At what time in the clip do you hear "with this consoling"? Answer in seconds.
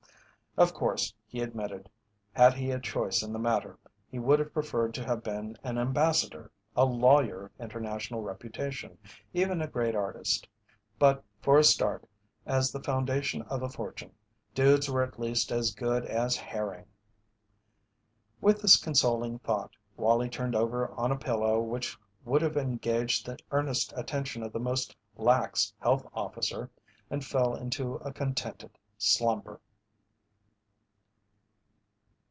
18.41-19.39